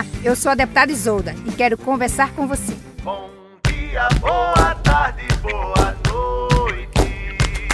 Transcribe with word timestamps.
Olá, 0.00 0.06
eu 0.24 0.34
sou 0.34 0.50
a 0.50 0.54
deputada 0.54 0.90
Isolda 0.90 1.34
e 1.46 1.52
quero 1.52 1.76
conversar 1.76 2.34
com 2.34 2.46
você. 2.46 2.74
Bom 3.02 3.28
dia, 3.66 4.08
boa 4.18 4.74
tarde, 4.76 5.26
boa 5.42 5.94
noite. 6.08 7.68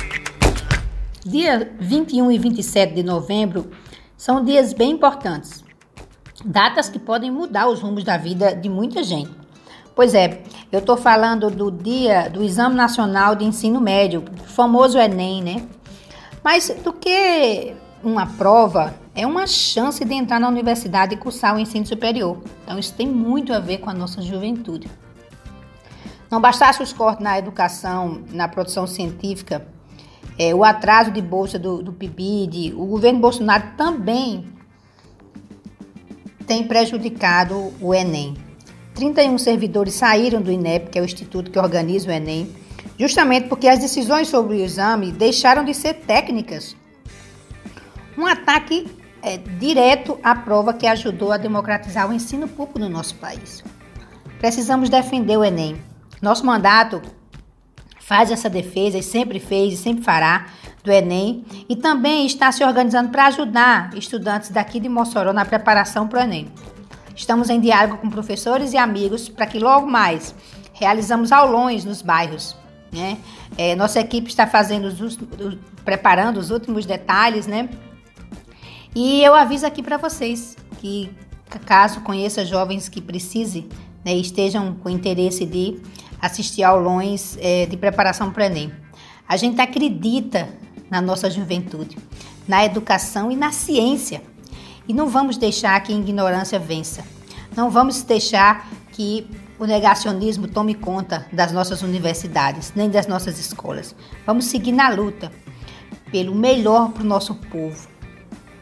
Dia 1.25 1.73
21 1.79 2.33
e 2.33 2.39
27 2.39 2.95
de 2.95 3.05
novembro 3.05 3.71
são 4.17 4.45
dias 4.45 4.73
bem 4.73 4.91
importantes. 4.91 5.63
Datas 6.45 6.89
que 6.89 6.99
podem 6.99 7.31
mudar 7.31 7.69
os 7.69 7.81
rumos 7.81 8.03
da 8.03 8.17
vida 8.17 8.57
de 8.57 8.69
muita 8.69 9.05
gente. 9.05 9.31
Pois 9.95 10.13
é, 10.13 10.43
eu 10.73 10.81
estou 10.81 10.97
falando 10.97 11.49
do 11.49 11.71
dia 11.71 12.29
do 12.29 12.43
Exame 12.43 12.75
Nacional 12.75 13.37
de 13.37 13.45
Ensino 13.45 13.81
Médio, 13.81 14.25
o 14.41 14.49
famoso 14.49 14.99
Enem, 14.99 15.45
né? 15.45 15.65
Mas 16.43 16.71
do 16.83 16.93
que 16.93 17.77
uma 18.09 18.27
prova 18.27 18.95
é 19.15 19.27
uma 19.27 19.47
chance 19.47 20.05
de 20.05 20.15
entrar 20.15 20.39
na 20.39 20.49
universidade 20.49 21.15
e 21.15 21.17
cursar 21.17 21.57
o 21.57 21.59
ensino 21.59 21.85
superior. 21.85 22.41
Então 22.63 22.79
isso 22.79 22.95
tem 22.95 23.07
muito 23.07 23.53
a 23.53 23.59
ver 23.59 23.79
com 23.79 23.91
a 23.91 23.95
nossa 23.95 24.23
juventude. 24.23 24.89
Não 26.31 26.41
bastasse 26.41 26.83
os 26.83 26.93
cortes 26.93 27.23
na 27.23 27.39
educação, 27.39 28.23
na 28.31 28.49
produção 28.49 28.87
científica, 28.87 29.67
é, 30.39 30.55
o 30.55 30.63
atraso 30.63 31.11
de 31.11 31.23
bolsa 31.23 31.59
do, 31.59 31.83
do 31.83 31.93
PIBID, 31.93 32.75
o 32.75 32.85
governo 32.85 33.21
Bolsonaro 33.21 33.73
também 33.77 34.45
tem 36.47 36.65
prejudicado 36.65 37.73
o 37.81 37.95
Enem. 37.95 38.37
31 38.95 39.37
servidores 39.39 39.95
saíram 39.95 40.41
do 40.41 40.53
INEP, 40.53 40.91
que 40.91 40.99
é 40.99 41.03
o 41.03 41.05
instituto 41.05 41.51
que 41.51 41.59
organiza 41.59 42.09
o 42.09 42.13
Enem, 42.13 42.55
justamente 42.99 43.49
porque 43.49 43.67
as 43.67 43.79
decisões 43.79 44.29
sobre 44.29 44.57
o 44.57 44.61
exame 44.61 45.11
deixaram 45.11 45.65
de 45.65 45.75
ser 45.75 45.95
técnicas. 45.95 46.77
Um 48.17 48.27
ataque 48.27 48.87
é, 49.23 49.37
direto 49.37 50.19
à 50.23 50.35
prova 50.35 50.73
que 50.73 50.87
ajudou 50.87 51.33
a 51.33 51.37
democratizar 51.37 52.09
o 52.09 52.13
ensino 52.13 52.49
público 52.49 52.79
no 52.79 52.89
nosso 52.89 53.15
país. 53.17 53.63
Precisamos 54.39 54.89
defender 54.89 55.37
o 55.37 55.45
Enem. 55.45 55.77
Nosso 56.23 56.45
mandato 56.47 57.03
faz 58.01 58.31
essa 58.31 58.49
defesa 58.49 58.97
e 58.97 59.03
sempre 59.03 59.41
fez 59.41 59.75
e 59.75 59.77
sempre 59.77 60.05
fará 60.05 60.47
do 60.85 60.93
Enem 60.93 61.45
e 61.69 61.75
também 61.75 62.25
está 62.25 62.53
se 62.53 62.65
organizando 62.65 63.11
para 63.11 63.27
ajudar 63.27 63.91
estudantes 63.95 64.51
daqui 64.51 64.79
de 64.79 64.89
Mossoró 64.89 65.33
na 65.33 65.45
preparação 65.45 66.07
para 66.07 66.21
o 66.21 66.23
Enem. 66.23 66.49
Estamos 67.15 67.51
em 67.51 67.61
diálogo 67.61 67.99
com 67.99 68.09
professores 68.09 68.73
e 68.73 68.77
amigos 68.77 69.29
para 69.29 69.47
que 69.47 69.59
logo 69.59 69.87
mais 69.87 70.35
realizamos 70.73 71.33
aulões 71.33 71.85
nos 71.85 72.03
bairros. 72.03 72.57
Né? 72.93 73.19
É, 73.59 73.75
nossa 73.75 73.99
equipe 73.99 74.29
está 74.29 74.47
fazendo 74.47 74.85
os, 74.87 75.19
preparando 75.85 76.39
os 76.39 76.51
últimos 76.51 76.87
detalhes, 76.87 77.47
né? 77.47 77.69
E 78.95 79.23
eu 79.23 79.35
aviso 79.35 79.67
aqui 79.67 79.83
para 79.83 79.97
vocês 79.97 80.57
que 80.79 81.11
caso 81.65 82.01
conheça 82.01 82.45
jovens 82.45 82.89
que 82.89 83.01
precisem 83.01 83.69
né, 84.07 84.15
estejam 84.15 84.75
com 84.75 84.89
interesse 84.89 85.45
de 85.45 85.81
assistir 86.23 86.63
aulões 86.63 87.37
é, 87.41 87.67
de 87.67 87.77
preparação 87.77 88.31
para 88.31 88.47
Enem. 88.47 88.73
A 89.29 89.37
gente 89.37 89.61
acredita 89.61 90.49
na 90.89 91.01
nossa 91.01 91.29
juventude, 91.29 91.99
na 92.47 92.65
educação 92.65 93.33
e 93.33 93.37
na 93.37 93.51
ciência. 93.51 94.23
E 94.87 94.95
não 94.95 95.09
vamos 95.09 95.37
deixar 95.37 95.81
que 95.81 95.93
a 95.93 95.97
ignorância 95.97 96.57
vença. 96.57 97.05
Não 97.57 97.69
vamos 97.69 98.03
deixar 98.03 98.69
que 98.93 99.27
o 99.59 99.67
negacionismo 99.67 100.47
tome 100.47 100.75
conta 100.75 101.27
das 101.33 101.51
nossas 101.51 101.83
universidades, 101.83 102.73
nem 102.77 102.89
das 102.89 103.09
nossas 103.09 103.41
escolas. 103.41 103.97
Vamos 104.25 104.45
seguir 104.45 104.71
na 104.71 104.89
luta 104.89 105.33
pelo 106.13 106.33
melhor 106.35 106.93
para 106.93 107.03
o 107.03 107.07
nosso 107.07 107.35
povo, 107.35 107.89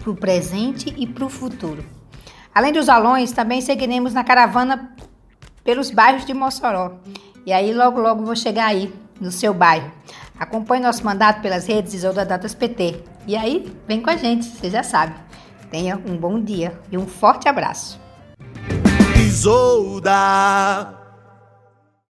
para 0.04 0.10
o 0.10 0.14
presente 0.14 0.94
e 0.98 1.06
para 1.06 1.24
o 1.24 1.30
futuro. 1.30 1.82
Além 2.54 2.72
dos 2.72 2.90
alunos, 2.90 3.32
também 3.32 3.62
seguiremos 3.62 4.12
na 4.12 4.22
caravana 4.22 4.94
pelos 5.64 5.90
bairros 5.90 6.26
de 6.26 6.34
Mossoró. 6.34 6.98
E 7.46 7.52
aí 7.52 7.72
logo 7.72 7.98
logo 7.98 8.24
vou 8.24 8.36
chegar 8.36 8.66
aí 8.66 8.92
no 9.18 9.32
seu 9.32 9.54
bairro. 9.54 9.90
Acompanhe 10.38 10.82
nosso 10.82 11.04
mandato 11.04 11.40
pelas 11.40 11.66
redes 11.66 11.94
Isolda 11.94 12.24
Datas 12.24 12.54
PT. 12.54 13.02
E 13.26 13.34
aí, 13.34 13.72
vem 13.88 14.02
com 14.02 14.10
a 14.10 14.16
gente, 14.16 14.44
você 14.44 14.68
já 14.68 14.82
sabe. 14.82 15.14
Tenha 15.70 15.96
um 15.96 16.16
bom 16.16 16.40
dia 16.40 16.78
e 16.92 16.98
um 16.98 17.06
forte 17.06 17.48
abraço. 17.48 17.98
Isolda. 19.16 21.03